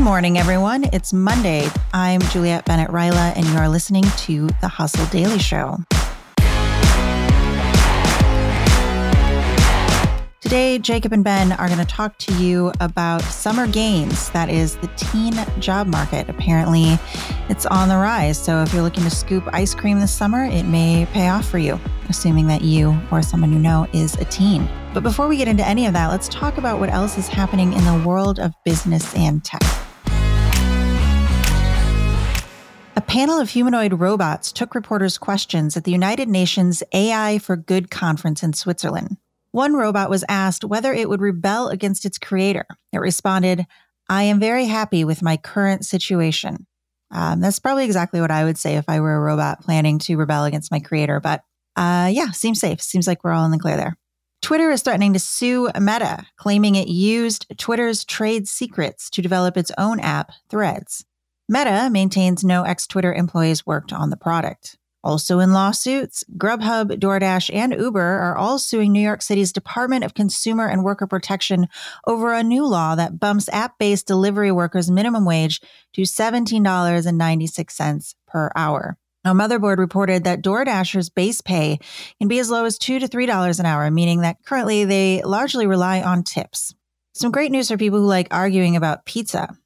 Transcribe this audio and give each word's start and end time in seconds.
Good 0.00 0.06
morning, 0.06 0.38
everyone. 0.38 0.84
It's 0.94 1.12
Monday. 1.12 1.68
I'm 1.92 2.22
Juliette 2.22 2.64
Bennett 2.64 2.88
Rylah, 2.88 3.36
and 3.36 3.44
you 3.44 3.58
are 3.58 3.68
listening 3.68 4.04
to 4.04 4.48
the 4.62 4.66
Hustle 4.66 5.04
Daily 5.08 5.38
Show. 5.38 5.76
Today, 10.40 10.78
Jacob 10.78 11.12
and 11.12 11.22
Ben 11.22 11.52
are 11.52 11.66
going 11.66 11.80
to 11.80 11.84
talk 11.84 12.16
to 12.16 12.32
you 12.36 12.72
about 12.80 13.20
summer 13.20 13.66
gains. 13.66 14.30
That 14.30 14.48
is 14.48 14.76
the 14.76 14.86
teen 14.96 15.34
job 15.60 15.86
market. 15.86 16.30
Apparently, 16.30 16.98
it's 17.50 17.66
on 17.66 17.90
the 17.90 17.96
rise. 17.96 18.42
So, 18.42 18.62
if 18.62 18.72
you're 18.72 18.82
looking 18.82 19.04
to 19.04 19.10
scoop 19.10 19.44
ice 19.52 19.74
cream 19.74 20.00
this 20.00 20.10
summer, 20.12 20.44
it 20.44 20.62
may 20.62 21.06
pay 21.12 21.28
off 21.28 21.46
for 21.46 21.58
you, 21.58 21.78
assuming 22.08 22.46
that 22.46 22.62
you 22.62 22.98
or 23.12 23.20
someone 23.20 23.52
you 23.52 23.58
know 23.58 23.86
is 23.92 24.14
a 24.14 24.24
teen. 24.24 24.66
But 24.94 25.02
before 25.02 25.28
we 25.28 25.36
get 25.36 25.46
into 25.46 25.64
any 25.68 25.84
of 25.84 25.92
that, 25.92 26.06
let's 26.06 26.26
talk 26.28 26.56
about 26.56 26.80
what 26.80 26.88
else 26.88 27.18
is 27.18 27.28
happening 27.28 27.74
in 27.74 27.84
the 27.84 28.02
world 28.08 28.40
of 28.40 28.54
business 28.64 29.14
and 29.14 29.44
tech. 29.44 29.60
A 32.96 33.00
panel 33.00 33.38
of 33.38 33.50
humanoid 33.50 33.94
robots 33.94 34.50
took 34.50 34.74
reporters' 34.74 35.16
questions 35.16 35.76
at 35.76 35.84
the 35.84 35.92
United 35.92 36.28
Nations 36.28 36.82
AI 36.92 37.38
for 37.38 37.56
Good 37.56 37.88
conference 37.88 38.42
in 38.42 38.52
Switzerland. 38.52 39.16
One 39.52 39.74
robot 39.74 40.10
was 40.10 40.24
asked 40.28 40.64
whether 40.64 40.92
it 40.92 41.08
would 41.08 41.20
rebel 41.20 41.68
against 41.68 42.04
its 42.04 42.18
creator. 42.18 42.66
It 42.92 42.98
responded, 42.98 43.64
I 44.08 44.24
am 44.24 44.40
very 44.40 44.66
happy 44.66 45.04
with 45.04 45.22
my 45.22 45.36
current 45.36 45.84
situation. 45.84 46.66
Um, 47.12 47.40
that's 47.40 47.60
probably 47.60 47.84
exactly 47.84 48.20
what 48.20 48.32
I 48.32 48.44
would 48.44 48.58
say 48.58 48.74
if 48.74 48.88
I 48.88 48.98
were 48.98 49.14
a 49.14 49.20
robot 49.20 49.62
planning 49.62 50.00
to 50.00 50.16
rebel 50.16 50.44
against 50.44 50.72
my 50.72 50.80
creator. 50.80 51.20
But 51.20 51.42
uh, 51.76 52.10
yeah, 52.12 52.30
seems 52.32 52.58
safe. 52.58 52.80
Seems 52.80 53.06
like 53.06 53.22
we're 53.22 53.32
all 53.32 53.44
in 53.44 53.52
the 53.52 53.58
clear 53.58 53.76
there. 53.76 53.96
Twitter 54.42 54.70
is 54.70 54.82
threatening 54.82 55.12
to 55.12 55.20
sue 55.20 55.70
Meta, 55.78 56.26
claiming 56.36 56.74
it 56.74 56.88
used 56.88 57.46
Twitter's 57.56 58.04
trade 58.04 58.48
secrets 58.48 59.10
to 59.10 59.22
develop 59.22 59.56
its 59.56 59.70
own 59.78 60.00
app, 60.00 60.32
Threads. 60.48 61.04
Meta 61.52 61.90
maintains 61.90 62.44
no 62.44 62.62
ex 62.62 62.86
Twitter 62.86 63.12
employees 63.12 63.66
worked 63.66 63.92
on 63.92 64.10
the 64.10 64.16
product. 64.16 64.78
Also 65.02 65.40
in 65.40 65.52
lawsuits, 65.52 66.22
Grubhub, 66.38 67.00
DoorDash, 67.00 67.52
and 67.52 67.72
Uber 67.72 68.00
are 68.00 68.36
all 68.36 68.60
suing 68.60 68.92
New 68.92 69.00
York 69.00 69.20
City's 69.20 69.52
Department 69.52 70.04
of 70.04 70.14
Consumer 70.14 70.68
and 70.68 70.84
Worker 70.84 71.08
Protection 71.08 71.66
over 72.06 72.32
a 72.32 72.44
new 72.44 72.64
law 72.64 72.94
that 72.94 73.18
bumps 73.18 73.48
app 73.48 73.80
based 73.80 74.06
delivery 74.06 74.52
workers' 74.52 74.92
minimum 74.92 75.24
wage 75.24 75.60
to 75.94 76.02
$17.96 76.02 78.14
per 78.28 78.52
hour. 78.54 78.96
Now, 79.24 79.32
Motherboard 79.32 79.78
reported 79.78 80.22
that 80.22 80.42
DoorDashers' 80.42 81.12
base 81.12 81.40
pay 81.40 81.80
can 82.20 82.28
be 82.28 82.38
as 82.38 82.48
low 82.48 82.64
as 82.64 82.78
2 82.78 83.00
to 83.00 83.08
$3 83.08 83.58
an 83.58 83.66
hour, 83.66 83.90
meaning 83.90 84.20
that 84.20 84.36
currently 84.46 84.84
they 84.84 85.20
largely 85.24 85.66
rely 85.66 86.00
on 86.00 86.22
tips. 86.22 86.76
Some 87.12 87.32
great 87.32 87.50
news 87.50 87.66
for 87.66 87.76
people 87.76 87.98
who 87.98 88.06
like 88.06 88.28
arguing 88.30 88.76
about 88.76 89.04
pizza. 89.04 89.56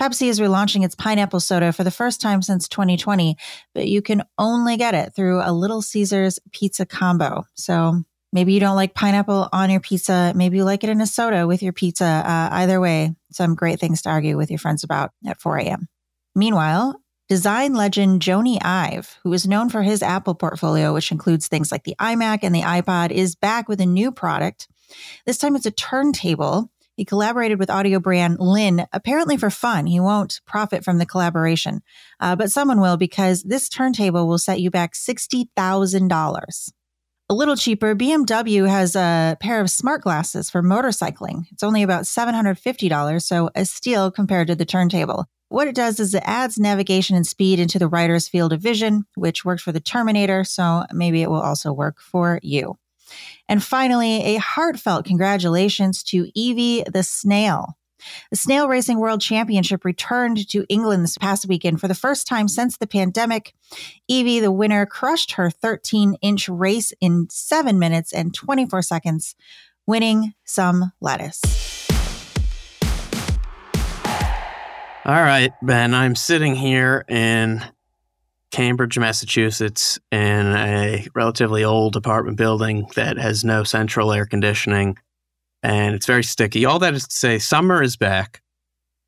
Pepsi 0.00 0.28
is 0.28 0.40
relaunching 0.40 0.82
its 0.82 0.94
pineapple 0.94 1.40
soda 1.40 1.74
for 1.74 1.84
the 1.84 1.90
first 1.90 2.22
time 2.22 2.40
since 2.40 2.68
2020, 2.68 3.36
but 3.74 3.86
you 3.86 4.00
can 4.00 4.22
only 4.38 4.78
get 4.78 4.94
it 4.94 5.14
through 5.14 5.42
a 5.44 5.52
Little 5.52 5.82
Caesars 5.82 6.38
pizza 6.52 6.86
combo. 6.86 7.44
So 7.52 8.02
maybe 8.32 8.54
you 8.54 8.60
don't 8.60 8.76
like 8.76 8.94
pineapple 8.94 9.50
on 9.52 9.68
your 9.68 9.80
pizza. 9.80 10.32
Maybe 10.34 10.56
you 10.56 10.64
like 10.64 10.84
it 10.84 10.88
in 10.88 11.02
a 11.02 11.06
soda 11.06 11.46
with 11.46 11.62
your 11.62 11.74
pizza. 11.74 12.06
Uh, 12.06 12.48
either 12.52 12.80
way, 12.80 13.14
some 13.30 13.54
great 13.54 13.78
things 13.78 14.00
to 14.02 14.08
argue 14.08 14.38
with 14.38 14.50
your 14.50 14.58
friends 14.58 14.84
about 14.84 15.10
at 15.26 15.38
4 15.38 15.58
a.m. 15.58 15.86
Meanwhile, 16.34 16.98
design 17.28 17.74
legend 17.74 18.22
Jony 18.22 18.58
Ive, 18.62 19.18
who 19.22 19.34
is 19.34 19.46
known 19.46 19.68
for 19.68 19.82
his 19.82 20.02
Apple 20.02 20.34
portfolio, 20.34 20.94
which 20.94 21.12
includes 21.12 21.46
things 21.46 21.70
like 21.70 21.84
the 21.84 21.96
iMac 22.00 22.38
and 22.42 22.54
the 22.54 22.62
iPod, 22.62 23.10
is 23.10 23.36
back 23.36 23.68
with 23.68 23.82
a 23.82 23.86
new 23.86 24.10
product. 24.10 24.66
This 25.26 25.36
time 25.36 25.56
it's 25.56 25.66
a 25.66 25.70
turntable 25.70 26.70
he 27.00 27.04
collaborated 27.06 27.58
with 27.58 27.70
audio 27.70 27.98
brand 27.98 28.36
Linn, 28.40 28.84
apparently 28.92 29.38
for 29.38 29.48
fun. 29.48 29.86
He 29.86 29.98
won't 29.98 30.42
profit 30.44 30.84
from 30.84 30.98
the 30.98 31.06
collaboration, 31.06 31.80
uh, 32.20 32.36
but 32.36 32.52
someone 32.52 32.78
will 32.78 32.98
because 32.98 33.42
this 33.42 33.70
turntable 33.70 34.28
will 34.28 34.36
set 34.36 34.60
you 34.60 34.70
back 34.70 34.92
$60,000. 34.92 36.72
A 37.30 37.34
little 37.34 37.56
cheaper, 37.56 37.94
BMW 37.94 38.68
has 38.68 38.94
a 38.94 39.38
pair 39.40 39.62
of 39.62 39.70
smart 39.70 40.02
glasses 40.02 40.50
for 40.50 40.62
motorcycling. 40.62 41.44
It's 41.50 41.62
only 41.62 41.82
about 41.82 42.02
$750, 42.02 43.22
so 43.22 43.48
a 43.54 43.64
steal 43.64 44.10
compared 44.10 44.48
to 44.48 44.54
the 44.54 44.66
turntable. 44.66 45.24
What 45.48 45.68
it 45.68 45.74
does 45.74 46.00
is 46.00 46.12
it 46.12 46.22
adds 46.26 46.58
navigation 46.58 47.16
and 47.16 47.26
speed 47.26 47.58
into 47.58 47.78
the 47.78 47.88
rider's 47.88 48.28
field 48.28 48.52
of 48.52 48.60
vision, 48.60 49.04
which 49.14 49.42
worked 49.42 49.62
for 49.62 49.72
the 49.72 49.80
Terminator, 49.80 50.44
so 50.44 50.84
maybe 50.92 51.22
it 51.22 51.30
will 51.30 51.40
also 51.40 51.72
work 51.72 51.98
for 51.98 52.40
you. 52.42 52.76
And 53.50 53.64
finally, 53.64 54.22
a 54.22 54.36
heartfelt 54.36 55.06
congratulations 55.06 56.04
to 56.04 56.30
Evie 56.36 56.84
the 56.84 57.02
Snail. 57.02 57.76
The 58.30 58.36
Snail 58.36 58.68
Racing 58.68 59.00
World 59.00 59.20
Championship 59.20 59.84
returned 59.84 60.48
to 60.50 60.64
England 60.68 61.02
this 61.02 61.18
past 61.18 61.46
weekend 61.48 61.80
for 61.80 61.88
the 61.88 61.94
first 61.96 62.28
time 62.28 62.46
since 62.46 62.76
the 62.76 62.86
pandemic. 62.86 63.52
Evie, 64.06 64.38
the 64.38 64.52
winner, 64.52 64.86
crushed 64.86 65.32
her 65.32 65.50
13 65.50 66.14
inch 66.22 66.48
race 66.48 66.92
in 67.00 67.26
7 67.28 67.76
minutes 67.76 68.12
and 68.12 68.32
24 68.32 68.82
seconds, 68.82 69.34
winning 69.84 70.32
some 70.44 70.92
lettuce. 71.00 71.42
All 75.04 75.22
right, 75.22 75.50
Ben, 75.60 75.92
I'm 75.92 76.14
sitting 76.14 76.54
here 76.54 77.04
in 77.08 77.64
Cambridge, 78.50 78.98
Massachusetts, 78.98 79.98
in 80.10 80.46
a 80.46 81.06
relatively 81.14 81.64
old 81.64 81.96
apartment 81.96 82.36
building 82.36 82.88
that 82.94 83.16
has 83.16 83.44
no 83.44 83.64
central 83.64 84.12
air 84.12 84.26
conditioning 84.26 84.96
and 85.62 85.94
it's 85.94 86.06
very 86.06 86.24
sticky. 86.24 86.64
All 86.64 86.78
that 86.78 86.94
is 86.94 87.06
to 87.06 87.14
say, 87.14 87.38
summer 87.38 87.82
is 87.82 87.96
back. 87.96 88.40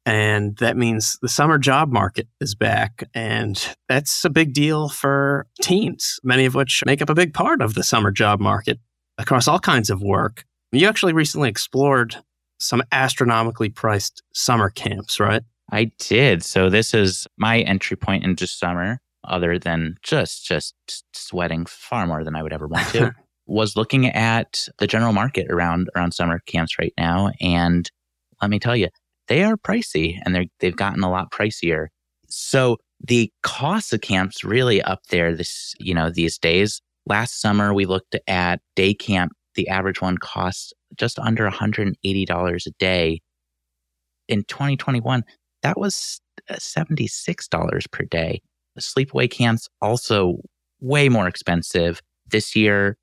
And 0.04 0.56
that 0.56 0.76
means 0.76 1.16
the 1.22 1.28
summer 1.28 1.58
job 1.58 1.92
market 1.92 2.26
is 2.40 2.54
back. 2.54 3.04
And 3.14 3.64
that's 3.88 4.24
a 4.24 4.30
big 4.30 4.52
deal 4.52 4.88
for 4.88 5.46
teens, 5.60 6.18
many 6.24 6.44
of 6.44 6.54
which 6.54 6.82
make 6.84 7.00
up 7.00 7.08
a 7.08 7.14
big 7.14 7.32
part 7.32 7.62
of 7.62 7.74
the 7.74 7.84
summer 7.84 8.10
job 8.10 8.40
market 8.40 8.80
across 9.16 9.46
all 9.46 9.60
kinds 9.60 9.90
of 9.90 10.02
work. 10.02 10.44
You 10.72 10.88
actually 10.88 11.12
recently 11.12 11.48
explored 11.48 12.16
some 12.58 12.82
astronomically 12.90 13.68
priced 13.68 14.22
summer 14.34 14.70
camps, 14.70 15.20
right? 15.20 15.42
I 15.70 15.92
did. 15.98 16.42
So 16.42 16.68
this 16.68 16.94
is 16.94 17.26
my 17.38 17.60
entry 17.60 17.96
point 17.96 18.24
into 18.24 18.46
summer 18.46 18.98
other 19.24 19.58
than 19.58 19.96
just 20.02 20.44
just 20.44 20.74
sweating 21.12 21.66
far 21.66 22.06
more 22.06 22.24
than 22.24 22.34
I 22.34 22.42
would 22.42 22.52
ever 22.52 22.66
want 22.66 22.88
to, 22.88 23.14
was 23.46 23.76
looking 23.76 24.06
at 24.06 24.68
the 24.78 24.86
general 24.86 25.12
market 25.12 25.46
around 25.50 25.88
around 25.94 26.12
summer 26.12 26.40
camps 26.46 26.78
right 26.78 26.94
now. 26.96 27.30
And 27.40 27.90
let 28.40 28.50
me 28.50 28.58
tell 28.58 28.76
you, 28.76 28.88
they 29.28 29.44
are 29.44 29.56
pricey 29.56 30.18
and 30.24 30.34
they're 30.34 30.46
they've 30.60 30.76
gotten 30.76 31.02
a 31.02 31.10
lot 31.10 31.30
pricier. 31.30 31.86
So 32.28 32.78
the 33.06 33.30
cost 33.42 33.92
of 33.92 34.00
camps 34.00 34.44
really 34.44 34.80
up 34.82 35.00
there 35.10 35.34
this, 35.34 35.74
you 35.78 35.94
know, 35.94 36.10
these 36.10 36.38
days. 36.38 36.80
Last 37.06 37.40
summer 37.40 37.74
we 37.74 37.84
looked 37.84 38.16
at 38.26 38.60
day 38.76 38.94
camp. 38.94 39.32
The 39.54 39.68
average 39.68 40.00
one 40.00 40.18
costs 40.18 40.72
just 40.96 41.18
under 41.18 41.48
$180 41.50 42.66
a 42.66 42.70
day. 42.78 43.20
In 44.28 44.44
2021, 44.44 45.24
that 45.62 45.78
was 45.78 46.20
uh, 46.48 46.54
$76 46.54 47.90
per 47.90 48.04
day. 48.04 48.40
The 48.74 48.80
sleepaway 48.80 49.30
camps 49.30 49.68
also 49.80 50.38
way 50.80 51.08
more 51.08 51.28
expensive. 51.28 52.00
This 52.30 52.56
year, 52.56 52.96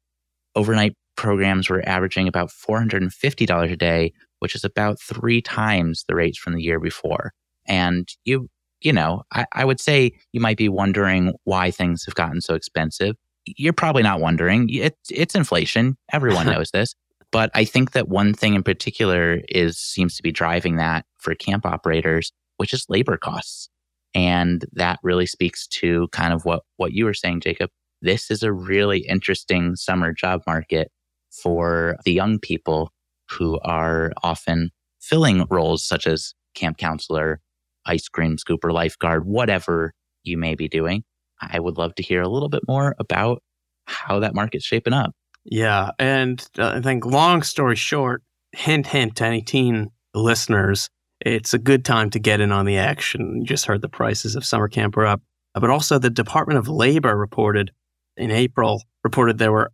overnight 0.55 0.95
programs 1.15 1.69
were 1.69 1.87
averaging 1.87 2.27
about 2.27 2.49
$450 2.49 3.71
a 3.71 3.75
day, 3.75 4.13
which 4.39 4.55
is 4.55 4.63
about 4.63 4.99
three 4.99 5.41
times 5.41 6.05
the 6.07 6.15
rates 6.15 6.37
from 6.37 6.53
the 6.53 6.61
year 6.61 6.79
before. 6.79 7.33
And 7.67 8.07
you, 8.23 8.47
you 8.81 8.93
know, 8.93 9.23
I, 9.33 9.45
I 9.53 9.65
would 9.65 9.79
say 9.79 10.13
you 10.31 10.39
might 10.39 10.57
be 10.57 10.69
wondering 10.69 11.33
why 11.43 11.71
things 11.71 12.05
have 12.05 12.15
gotten 12.15 12.41
so 12.41 12.55
expensive. 12.55 13.15
You're 13.45 13.73
probably 13.73 14.03
not 14.03 14.19
wondering. 14.19 14.69
It's 14.69 15.11
it's 15.11 15.35
inflation. 15.35 15.97
Everyone 16.11 16.45
knows 16.53 16.71
this. 16.71 16.95
But 17.31 17.51
I 17.53 17.63
think 17.65 17.91
that 17.91 18.09
one 18.09 18.33
thing 18.33 18.55
in 18.55 18.63
particular 18.63 19.41
is 19.49 19.77
seems 19.77 20.15
to 20.15 20.23
be 20.23 20.31
driving 20.31 20.77
that 20.77 21.05
for 21.17 21.35
camp 21.35 21.65
operators, 21.65 22.31
which 22.57 22.73
is 22.73 22.85
labor 22.89 23.17
costs. 23.17 23.69
And 24.15 24.65
that 24.73 24.99
really 25.03 25.25
speaks 25.25 25.67
to 25.67 26.07
kind 26.11 26.33
of 26.33 26.45
what, 26.45 26.63
what 26.77 26.93
you 26.93 27.05
were 27.05 27.13
saying, 27.13 27.41
Jacob. 27.41 27.69
This 28.01 28.31
is 28.31 28.43
a 28.43 28.53
really 28.53 28.99
interesting 28.99 29.75
summer 29.75 30.13
job 30.13 30.41
market 30.47 30.91
for 31.31 31.97
the 32.05 32.13
young 32.13 32.39
people 32.39 32.91
who 33.29 33.59
are 33.59 34.11
often 34.23 34.71
filling 34.99 35.45
roles 35.49 35.83
such 35.83 36.07
as 36.07 36.33
camp 36.55 36.77
counselor, 36.77 37.39
ice 37.85 38.07
cream 38.07 38.37
scooper, 38.37 38.71
lifeguard, 38.71 39.25
whatever 39.25 39.93
you 40.23 40.37
may 40.37 40.55
be 40.55 40.67
doing. 40.67 41.03
I 41.41 41.59
would 41.59 41.77
love 41.77 41.95
to 41.95 42.03
hear 42.03 42.21
a 42.21 42.29
little 42.29 42.49
bit 42.49 42.63
more 42.67 42.95
about 42.99 43.41
how 43.85 44.19
that 44.19 44.35
market's 44.35 44.65
shaping 44.65 44.93
up. 44.93 45.11
Yeah. 45.45 45.91
And 45.97 46.45
uh, 46.57 46.73
I 46.75 46.81
think, 46.81 47.05
long 47.05 47.43
story 47.43 47.75
short, 47.75 48.23
hint, 48.51 48.87
hint 48.87 49.15
to 49.17 49.25
any 49.25 49.41
teen 49.41 49.89
listeners, 50.13 50.89
it's 51.21 51.53
a 51.53 51.59
good 51.59 51.83
time 51.83 52.09
to 52.11 52.19
get 52.19 52.39
in 52.39 52.51
on 52.51 52.65
the 52.65 52.77
action. 52.77 53.41
You 53.41 53.45
just 53.45 53.65
heard 53.65 53.81
the 53.81 53.89
prices 53.89 54.35
of 54.35 54.45
summer 54.45 54.67
camp 54.67 54.95
are 54.97 55.05
up. 55.05 55.21
But 55.53 55.69
also, 55.69 55.99
the 55.99 56.09
Department 56.09 56.59
of 56.59 56.67
Labor 56.67 57.15
reported 57.17 57.71
in 58.15 58.31
April, 58.31 58.83
reported 59.03 59.37
there 59.37 59.51
were 59.51 59.71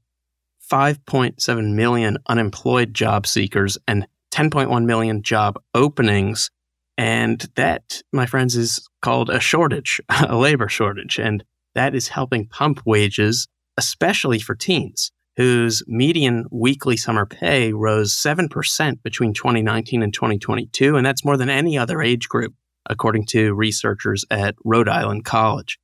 5.7 0.71 1.73
million 1.75 2.17
unemployed 2.27 2.93
job 2.93 3.27
seekers 3.27 3.77
and 3.87 4.07
10.1 4.31 4.85
million 4.85 5.21
job 5.21 5.61
openings. 5.73 6.49
And 6.97 7.45
that, 7.55 8.01
my 8.11 8.25
friends, 8.25 8.55
is 8.55 8.87
called 9.01 9.29
a 9.29 9.39
shortage, 9.39 10.01
a 10.09 10.35
labor 10.35 10.69
shortage. 10.69 11.19
And 11.19 11.43
that 11.75 11.93
is 11.93 12.07
helping 12.07 12.47
pump 12.47 12.81
wages, 12.85 13.47
especially 13.77 14.39
for 14.39 14.55
teens, 14.55 15.11
whose 15.37 15.83
median 15.87 16.45
weekly 16.51 16.95
summer 16.97 17.25
pay 17.25 17.73
rose 17.73 18.13
7% 18.13 19.03
between 19.03 19.33
2019 19.33 20.01
and 20.01 20.13
2022. 20.13 20.95
And 20.95 21.05
that's 21.05 21.25
more 21.25 21.37
than 21.37 21.49
any 21.49 21.77
other 21.77 22.01
age 22.01 22.29
group, 22.29 22.53
according 22.89 23.25
to 23.27 23.53
researchers 23.53 24.23
at 24.31 24.55
Rhode 24.63 24.89
Island 24.89 25.25
College. 25.25 25.77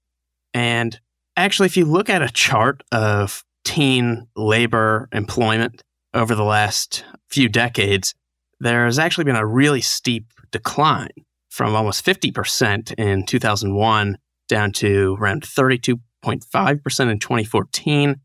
And 0.54 1.00
actually, 1.36 1.66
if 1.66 1.78
you 1.78 1.86
look 1.86 2.10
at 2.10 2.22
a 2.22 2.30
chart 2.30 2.84
of 2.92 3.44
teen 3.64 4.28
labor 4.36 5.10
employment 5.12 5.84
over 6.14 6.36
the 6.36 6.44
last 6.44 7.04
few 7.30 7.50
decades, 7.50 8.14
there 8.60 8.86
has 8.86 9.00
actually 9.00 9.24
been 9.24 9.36
a 9.36 9.46
really 9.46 9.82
steep 9.82 10.32
decline 10.52 11.10
from 11.50 11.76
almost 11.76 12.06
50% 12.06 12.94
in 12.98 13.26
2001 13.26 14.18
down 14.48 14.72
to 14.72 15.18
around 15.20 15.44
32.5% 15.44 17.12
in 17.12 17.20
2014. 17.20 18.16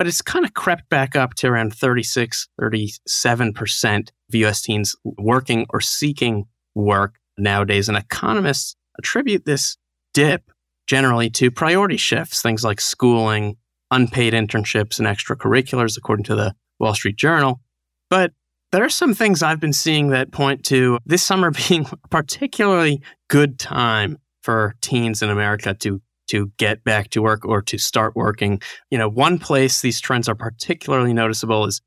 But 0.00 0.06
it's 0.06 0.22
kind 0.22 0.46
of 0.46 0.54
crept 0.54 0.88
back 0.88 1.14
up 1.14 1.34
to 1.34 1.48
around 1.48 1.74
36, 1.74 2.48
37% 2.58 3.98
of 3.98 4.34
US 4.34 4.62
teens 4.62 4.96
working 5.18 5.66
or 5.68 5.82
seeking 5.82 6.46
work 6.74 7.16
nowadays. 7.36 7.86
And 7.86 7.98
economists 7.98 8.76
attribute 8.98 9.44
this 9.44 9.76
dip 10.14 10.50
generally 10.86 11.28
to 11.28 11.50
priority 11.50 11.98
shifts, 11.98 12.40
things 12.40 12.64
like 12.64 12.80
schooling, 12.80 13.58
unpaid 13.90 14.32
internships, 14.32 14.98
and 14.98 15.06
extracurriculars, 15.06 15.98
according 15.98 16.24
to 16.24 16.34
the 16.34 16.54
Wall 16.78 16.94
Street 16.94 17.16
Journal. 17.16 17.60
But 18.08 18.32
there 18.72 18.82
are 18.82 18.88
some 18.88 19.12
things 19.12 19.42
I've 19.42 19.60
been 19.60 19.74
seeing 19.74 20.08
that 20.08 20.32
point 20.32 20.64
to 20.64 20.98
this 21.04 21.22
summer 21.22 21.50
being 21.68 21.84
a 21.92 22.08
particularly 22.08 23.02
good 23.28 23.58
time 23.58 24.16
for 24.42 24.76
teens 24.80 25.20
in 25.20 25.28
America 25.28 25.74
to 25.74 26.00
to 26.30 26.50
get 26.56 26.82
back 26.84 27.10
to 27.10 27.22
work 27.22 27.44
or 27.44 27.62
to 27.62 27.78
start 27.78 28.16
working. 28.16 28.60
You 28.90 28.98
know, 28.98 29.08
one 29.08 29.38
place 29.38 29.80
these 29.80 30.00
trends 30.00 30.28
are 30.28 30.34
particularly 30.34 31.12
noticeable 31.12 31.66
is 31.66 31.82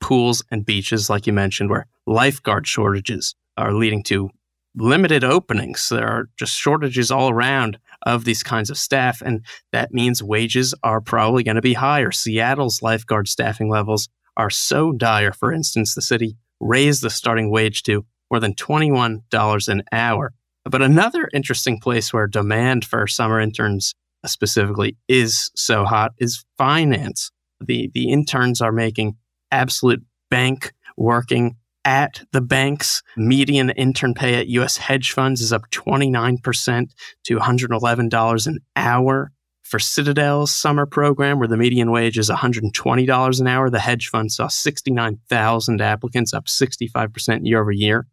pools 0.00 0.42
and 0.50 0.64
beaches, 0.64 1.10
like 1.10 1.26
you 1.26 1.32
mentioned, 1.32 1.70
where 1.70 1.86
lifeguard 2.06 2.66
shortages 2.66 3.34
are 3.56 3.72
leading 3.72 4.02
to 4.04 4.30
limited 4.74 5.24
openings. 5.24 5.88
There 5.88 6.06
are 6.06 6.28
just 6.38 6.54
shortages 6.54 7.10
all 7.10 7.30
around 7.30 7.78
of 8.06 8.24
these 8.24 8.42
kinds 8.42 8.70
of 8.70 8.78
staff. 8.78 9.20
And 9.20 9.44
that 9.72 9.92
means 9.92 10.22
wages 10.22 10.74
are 10.82 11.00
probably 11.00 11.42
going 11.42 11.56
to 11.56 11.62
be 11.62 11.74
higher. 11.74 12.10
Seattle's 12.10 12.82
lifeguard 12.82 13.28
staffing 13.28 13.68
levels 13.68 14.08
are 14.36 14.50
so 14.50 14.92
dire. 14.92 15.32
For 15.32 15.52
instance, 15.52 15.94
the 15.94 16.02
city 16.02 16.36
raised 16.60 17.02
the 17.02 17.10
starting 17.10 17.50
wage 17.50 17.82
to 17.84 18.04
more 18.30 18.40
than 18.40 18.54
$21 18.54 19.68
an 19.68 19.82
hour. 19.92 20.32
But 20.64 20.82
another 20.82 21.28
interesting 21.32 21.78
place 21.80 22.12
where 22.12 22.26
demand 22.26 22.84
for 22.84 23.06
summer 23.06 23.40
interns 23.40 23.94
specifically 24.26 24.96
is 25.08 25.50
so 25.56 25.84
hot 25.84 26.12
is 26.18 26.44
finance. 26.56 27.30
The, 27.60 27.90
the 27.94 28.10
interns 28.10 28.60
are 28.60 28.72
making 28.72 29.16
absolute 29.50 30.02
bank 30.30 30.72
working 30.96 31.56
at 31.84 32.22
the 32.32 32.40
banks. 32.40 33.02
Median 33.16 33.70
intern 33.70 34.14
pay 34.14 34.34
at 34.34 34.46
US 34.48 34.76
hedge 34.76 35.12
funds 35.12 35.40
is 35.40 35.52
up 35.52 35.68
29% 35.70 36.90
to 37.24 37.36
$111 37.36 38.46
an 38.46 38.58
hour. 38.76 39.32
For 39.64 39.78
Citadel's 39.78 40.54
summer 40.54 40.84
program, 40.84 41.38
where 41.38 41.48
the 41.48 41.56
median 41.56 41.90
wage 41.90 42.18
is 42.18 42.28
$120 42.28 43.40
an 43.40 43.46
hour, 43.46 43.70
the 43.70 43.78
hedge 43.78 44.08
fund 44.08 44.30
saw 44.30 44.46
69,000 44.48 45.80
applicants, 45.80 46.34
up 46.34 46.44
65% 46.44 47.40
year 47.44 47.60
over 47.60 47.72
year. 47.72 48.06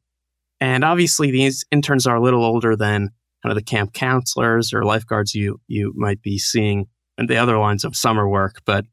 And 0.61 0.83
obviously, 0.83 1.31
these 1.31 1.65
interns 1.71 2.05
are 2.05 2.15
a 2.15 2.21
little 2.21 2.43
older 2.43 2.75
than 2.75 3.09
kind 3.43 3.51
of 3.51 3.55
the 3.55 3.63
camp 3.63 3.93
counselors 3.93 4.73
or 4.73 4.83
lifeguards 4.83 5.33
you, 5.33 5.61
you 5.67 5.93
might 5.95 6.21
be 6.21 6.37
seeing 6.37 6.87
in 7.17 7.27
the 7.27 7.37
other 7.37 7.57
lines 7.57 7.83
of 7.85 7.95
summer 7.95 8.27
work. 8.27 8.61
But 8.65 8.85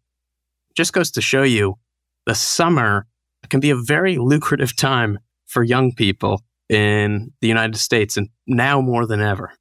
just 0.77 0.93
goes 0.93 1.11
to 1.13 1.21
show 1.21 1.43
you 1.43 1.79
the 2.27 2.35
summer 2.35 3.07
can 3.49 3.61
be 3.61 3.71
a 3.71 3.77
very 3.77 4.19
lucrative 4.19 4.77
time 4.77 5.19
for 5.47 5.63
young 5.63 5.95
people 5.95 6.43
in 6.69 7.33
the 7.41 7.49
United 7.49 7.77
States 7.77 8.17
and 8.17 8.29
now 8.47 8.81
more 8.81 9.07
than 9.07 9.21
ever. 9.21 9.53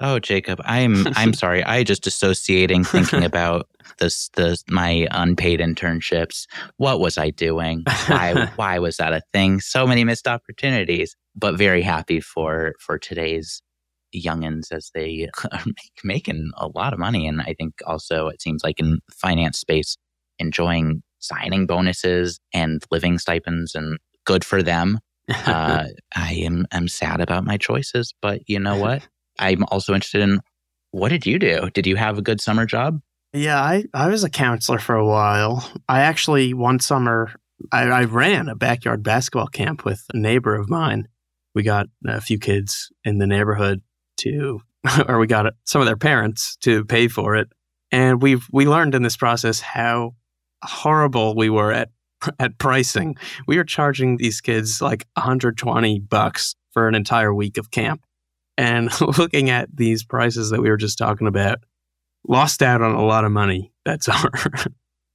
Oh, 0.00 0.18
Jacob, 0.18 0.60
I'm 0.64 1.06
I'm 1.14 1.32
sorry. 1.32 1.62
I 1.62 1.84
just 1.84 2.06
associating 2.06 2.82
thinking 2.82 3.22
about 3.24 3.68
this 3.98 4.30
the 4.34 4.60
my 4.68 5.06
unpaid 5.10 5.60
internships. 5.60 6.46
What 6.76 6.98
was 6.98 7.18
I 7.18 7.30
doing? 7.30 7.84
Why 8.08 8.50
why 8.56 8.78
was 8.78 8.96
that 8.96 9.12
a 9.12 9.22
thing? 9.32 9.60
So 9.60 9.86
many 9.86 10.02
missed 10.04 10.26
opportunities. 10.26 11.14
But 11.34 11.56
very 11.56 11.82
happy 11.82 12.20
for 12.20 12.74
for 12.78 12.98
today's 12.98 13.62
youngins 14.14 14.70
as 14.70 14.90
they 14.94 15.28
are 15.52 15.62
make, 15.64 16.04
making 16.04 16.50
a 16.56 16.68
lot 16.68 16.92
of 16.92 16.98
money, 16.98 17.26
and 17.26 17.40
I 17.40 17.54
think 17.58 17.74
also 17.86 18.28
it 18.28 18.42
seems 18.42 18.62
like 18.64 18.78
in 18.78 18.98
finance 19.10 19.58
space 19.58 19.96
enjoying 20.38 21.02
signing 21.18 21.66
bonuses 21.66 22.38
and 22.52 22.84
living 22.90 23.18
stipends 23.18 23.74
and 23.74 23.98
good 24.24 24.44
for 24.44 24.62
them. 24.62 24.98
uh, 25.28 25.84
I 26.14 26.32
am 26.34 26.66
I'm 26.72 26.88
sad 26.88 27.20
about 27.20 27.44
my 27.44 27.56
choices, 27.56 28.12
but 28.20 28.40
you 28.46 28.58
know 28.58 28.76
what? 28.76 29.06
I'm 29.38 29.64
also 29.64 29.94
interested 29.94 30.20
in 30.20 30.40
what 30.90 31.08
did 31.08 31.24
you 31.24 31.38
do? 31.38 31.70
Did 31.70 31.86
you 31.86 31.96
have 31.96 32.18
a 32.18 32.22
good 32.22 32.40
summer 32.40 32.66
job? 32.66 33.00
Yeah, 33.32 33.58
I, 33.62 33.84
I 33.94 34.08
was 34.08 34.24
a 34.24 34.30
counselor 34.30 34.78
for 34.78 34.94
a 34.94 35.06
while. 35.06 35.66
I 35.88 36.00
actually 36.00 36.52
one 36.52 36.80
summer 36.80 37.32
I, 37.70 37.84
I 37.84 38.04
ran 38.04 38.48
a 38.48 38.54
backyard 38.54 39.02
basketball 39.02 39.46
camp 39.46 39.84
with 39.84 40.04
a 40.12 40.16
neighbor 40.16 40.54
of 40.54 40.68
mine. 40.68 41.08
We 41.54 41.62
got 41.62 41.86
a 42.06 42.20
few 42.20 42.38
kids 42.38 42.90
in 43.04 43.18
the 43.18 43.26
neighborhood 43.26 43.82
to, 44.18 44.60
or 45.08 45.18
we 45.18 45.26
got 45.26 45.52
some 45.64 45.80
of 45.80 45.86
their 45.86 45.96
parents 45.96 46.56
to 46.62 46.84
pay 46.84 47.08
for 47.08 47.36
it, 47.36 47.48
and 47.90 48.22
we've 48.22 48.46
we 48.52 48.66
learned 48.66 48.94
in 48.94 49.02
this 49.02 49.16
process 49.16 49.60
how 49.60 50.14
horrible 50.64 51.34
we 51.34 51.50
were 51.50 51.72
at 51.72 51.90
at 52.38 52.58
pricing. 52.58 53.16
We 53.46 53.56
were 53.56 53.64
charging 53.64 54.16
these 54.16 54.40
kids 54.40 54.80
like 54.80 55.06
120 55.14 56.00
bucks 56.00 56.54
for 56.72 56.88
an 56.88 56.94
entire 56.94 57.34
week 57.34 57.58
of 57.58 57.70
camp. 57.70 58.02
And 58.56 58.90
looking 59.18 59.50
at 59.50 59.74
these 59.74 60.04
prices 60.04 60.50
that 60.50 60.60
we 60.60 60.70
were 60.70 60.76
just 60.76 60.98
talking 60.98 61.26
about, 61.26 61.58
lost 62.28 62.62
out 62.62 62.82
on 62.82 62.94
a 62.94 63.04
lot 63.04 63.24
of 63.24 63.32
money 63.32 63.72
That's 63.84 64.08
our. 64.08 64.30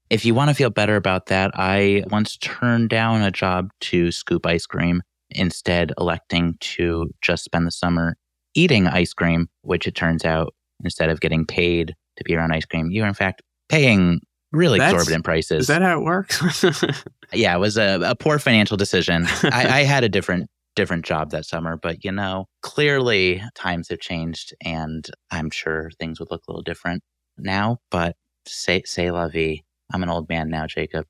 if 0.09 0.25
you 0.25 0.33
want 0.33 0.49
to 0.49 0.55
feel 0.55 0.69
better 0.69 0.95
about 0.95 1.27
that, 1.27 1.51
I 1.53 2.03
once 2.09 2.37
turned 2.37 2.89
down 2.89 3.21
a 3.21 3.31
job 3.31 3.71
to 3.81 4.11
scoop 4.11 4.45
ice 4.45 4.65
cream, 4.65 5.01
instead 5.31 5.93
electing 5.97 6.55
to 6.59 7.09
just 7.21 7.43
spend 7.43 7.67
the 7.67 7.71
summer 7.71 8.17
eating 8.53 8.87
ice 8.87 9.13
cream, 9.13 9.47
which 9.61 9.87
it 9.87 9.95
turns 9.95 10.25
out 10.25 10.53
instead 10.83 11.09
of 11.09 11.19
getting 11.19 11.45
paid 11.45 11.95
to 12.17 12.23
be 12.23 12.35
around 12.35 12.51
ice 12.51 12.65
cream, 12.65 12.89
you 12.91 13.03
are 13.03 13.07
in 13.07 13.13
fact 13.13 13.41
paying 13.69 14.19
really 14.51 14.79
That's, 14.79 14.93
exorbitant 14.93 15.25
prices. 15.25 15.61
Is 15.61 15.67
that 15.67 15.81
how 15.81 15.99
it 15.99 16.03
works? 16.03 16.63
yeah, 17.33 17.55
it 17.55 17.59
was 17.59 17.77
a, 17.77 17.99
a 18.03 18.15
poor 18.15 18.39
financial 18.39 18.77
decision. 18.77 19.25
I, 19.43 19.79
I 19.79 19.83
had 19.83 20.03
a 20.03 20.09
different 20.09 20.49
different 20.75 21.05
job 21.05 21.31
that 21.31 21.45
summer, 21.45 21.75
but 21.75 22.05
you 22.05 22.11
know, 22.11 22.45
clearly 22.61 23.41
times 23.55 23.89
have 23.89 23.99
changed, 23.99 24.53
and 24.63 25.05
I'm 25.31 25.49
sure 25.49 25.91
things 25.99 26.19
would 26.19 26.31
look 26.31 26.43
a 26.47 26.51
little 26.51 26.63
different 26.63 27.03
now. 27.37 27.79
But 27.91 28.15
say 28.47 28.83
say 28.85 29.11
la 29.11 29.27
vie. 29.27 29.63
I'm 29.93 30.03
an 30.03 30.09
old 30.09 30.27
man 30.29 30.49
now, 30.49 30.67
Jacob. 30.67 31.05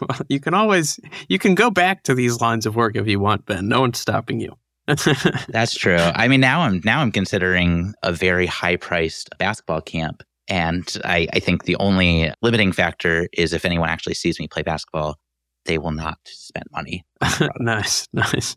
Well, 0.00 0.18
you 0.28 0.40
can 0.40 0.54
always 0.54 0.98
you 1.28 1.38
can 1.38 1.54
go 1.54 1.70
back 1.70 2.04
to 2.04 2.14
these 2.14 2.40
lines 2.40 2.64
of 2.64 2.74
work 2.74 2.96
if 2.96 3.06
you 3.06 3.20
want, 3.20 3.44
Ben. 3.46 3.68
No 3.68 3.80
one's 3.82 3.98
stopping 3.98 4.40
you. 4.40 4.56
That's 5.48 5.74
true. 5.74 5.98
I 5.98 6.26
mean, 6.26 6.40
now 6.40 6.62
I'm 6.62 6.80
now 6.84 7.00
I'm 7.00 7.12
considering 7.12 7.92
a 8.02 8.12
very 8.12 8.46
high 8.46 8.76
priced 8.76 9.28
basketball 9.38 9.82
camp 9.82 10.22
and 10.50 10.98
I, 11.04 11.28
I 11.32 11.38
think 11.38 11.64
the 11.64 11.76
only 11.76 12.32
limiting 12.42 12.72
factor 12.72 13.28
is 13.32 13.52
if 13.52 13.64
anyone 13.64 13.88
actually 13.88 14.14
sees 14.14 14.40
me 14.40 14.48
play 14.48 14.62
basketball, 14.62 15.16
they 15.64 15.78
will 15.78 15.92
not 15.92 16.18
spend 16.24 16.66
money. 16.72 17.04
nice, 17.60 18.08
nice. 18.12 18.56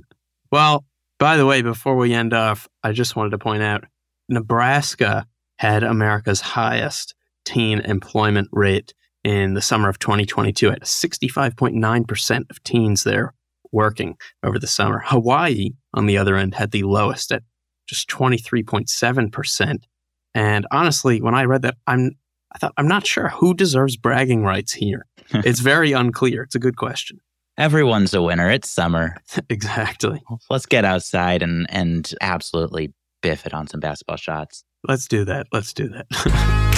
Well, 0.52 0.86
by 1.20 1.38
the 1.38 1.46
way, 1.46 1.62
before 1.62 1.96
we 1.96 2.14
end 2.14 2.34
off, 2.34 2.68
I 2.84 2.94
just 2.94 3.16
wanted 3.16 3.30
to 3.30 3.38
point 3.38 3.62
out 3.62 3.86
Nebraska 4.28 5.28
had 5.58 5.84
America's 5.84 6.42
highest 6.42 7.14
teen 7.46 7.80
employment 7.82 8.50
rate 8.52 8.96
in 9.24 9.54
the 9.54 9.62
summer 9.62 9.90
of 9.90 10.00
2022 10.00 10.70
at 10.70 10.82
65.9% 10.82 12.50
of 12.50 12.64
teens 12.64 13.04
there 13.04 13.34
working 13.72 14.18
over 14.44 14.60
the 14.60 14.68
summer. 14.68 15.02
Hawaii, 15.06 15.72
on 15.94 16.06
the 16.06 16.18
other 16.18 16.36
end, 16.36 16.56
had 16.56 16.72
the 16.72 16.84
lowest 16.84 17.32
at 17.32 17.44
just 17.88 18.10
23.7%. 18.10 19.78
And 20.36 20.68
honestly, 20.72 21.22
when 21.22 21.36
I 21.36 21.44
read 21.46 21.64
that, 21.64 21.78
I'm 21.88 22.12
I 22.56 22.60
thought 22.60 22.74
I'm 22.78 22.88
not 22.88 23.08
sure 23.08 23.30
who 23.30 23.56
deserves 23.56 23.98
bragging 23.98 24.44
rights 24.44 24.74
here. 24.74 25.08
it's 25.32 25.60
very 25.60 25.92
unclear. 25.92 26.44
It's 26.44 26.56
a 26.56 26.60
good 26.60 26.78
question. 26.78 27.20
Everyone's 27.58 28.14
a 28.14 28.22
winner. 28.22 28.50
It's 28.50 28.70
summer. 28.70 29.18
exactly. 29.50 30.22
Let's 30.50 30.66
get 30.66 30.86
outside 30.86 31.42
and 31.42 31.66
and 31.70 32.14
absolutely 32.22 32.94
biff 33.22 33.46
it 33.46 33.54
on 33.54 33.68
some 33.68 33.80
basketball 33.80 34.18
shots. 34.18 34.64
Let's 34.88 35.08
do 35.08 35.26
that. 35.26 35.48
Let's 35.52 35.74
do 35.74 35.90
that. 35.90 36.70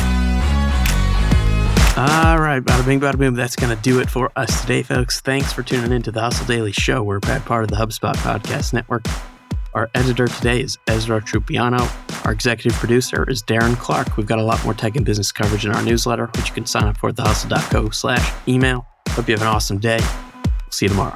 All 1.97 2.39
right, 2.39 2.61
bada 2.61 2.85
bing, 2.85 2.99
bada 2.99 3.17
boom. 3.17 3.35
That's 3.35 3.55
going 3.55 3.73
to 3.73 3.81
do 3.81 4.01
it 4.01 4.09
for 4.09 4.29
us 4.35 4.59
today, 4.59 4.83
folks. 4.83 5.21
Thanks 5.21 5.53
for 5.53 5.63
tuning 5.63 5.93
in 5.93 6.01
to 6.01 6.11
the 6.11 6.19
Hustle 6.19 6.45
Daily 6.45 6.73
Show. 6.73 7.01
We're 7.01 7.21
part 7.21 7.63
of 7.63 7.69
the 7.69 7.77
HubSpot 7.77 8.15
Podcast 8.15 8.73
Network. 8.73 9.05
Our 9.73 9.89
editor 9.95 10.27
today 10.27 10.59
is 10.59 10.77
Ezra 10.87 11.21
Trupiano. 11.21 11.89
Our 12.25 12.33
executive 12.33 12.77
producer 12.77 13.23
is 13.29 13.41
Darren 13.41 13.77
Clarke. 13.77 14.17
We've 14.17 14.27
got 14.27 14.39
a 14.39 14.43
lot 14.43 14.61
more 14.65 14.73
tech 14.73 14.97
and 14.97 15.05
business 15.05 15.31
coverage 15.31 15.65
in 15.65 15.71
our 15.71 15.81
newsletter, 15.83 16.25
which 16.35 16.49
you 16.49 16.53
can 16.53 16.65
sign 16.65 16.83
up 16.83 16.97
for 16.97 17.09
at 17.09 17.15
thehustle.co 17.15 17.91
slash 17.91 18.33
email. 18.45 18.85
Hope 19.11 19.29
you 19.29 19.33
have 19.33 19.41
an 19.41 19.47
awesome 19.47 19.77
day. 19.77 19.99
See 20.71 20.87
you 20.87 20.89
tomorrow. 20.89 21.15